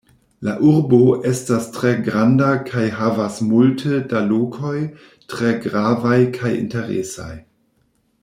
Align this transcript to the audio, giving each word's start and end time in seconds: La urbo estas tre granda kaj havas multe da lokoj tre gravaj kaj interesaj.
La 0.45 0.53
urbo 0.67 0.99
estas 1.31 1.67
tre 1.75 1.91
granda 2.07 2.47
kaj 2.69 2.85
havas 3.01 3.37
multe 3.51 3.99
da 4.15 4.23
lokoj 4.31 4.75
tre 5.35 5.53
gravaj 5.67 6.17
kaj 6.39 6.55
interesaj. 6.63 7.33